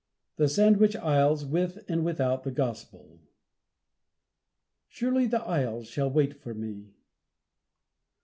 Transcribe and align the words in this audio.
THE 0.37 0.47
SANDWICH 0.47 0.95
ISLES 0.95 1.45
WITH 1.45 1.85
AND 1.87 2.03
WITHOUT 2.03 2.41
THE 2.41 2.49
GOSPEL. 2.49 3.19
"Surely 4.87 5.27
the 5.27 5.43
isles 5.43 5.87
shall 5.89 6.09
wait 6.09 6.33
for 6.33 6.55
me." 6.55 6.95